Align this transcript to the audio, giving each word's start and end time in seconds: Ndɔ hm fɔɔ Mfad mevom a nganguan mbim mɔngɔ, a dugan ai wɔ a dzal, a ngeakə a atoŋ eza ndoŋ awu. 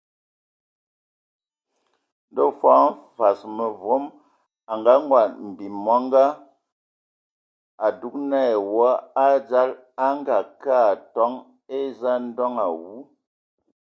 Ndɔ 2.31 2.43
hm 2.47 2.55
fɔɔ 2.59 2.83
Mfad 2.93 3.37
mevom 3.57 4.03
a 4.71 4.73
nganguan 4.81 5.29
mbim 5.47 5.75
mɔngɔ, 5.85 6.23
a 7.85 7.87
dugan 7.99 8.31
ai 8.41 8.53
wɔ 8.73 8.87
a 9.23 9.25
dzal, 9.47 9.71
a 10.05 10.07
ngeakə 10.17 10.71
a 10.83 10.85
atoŋ 10.93 11.31
eza 11.77 12.11
ndoŋ 12.27 12.53
awu. 12.65 12.91